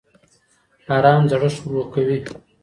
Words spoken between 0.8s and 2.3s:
ارام زړښت ورو کوي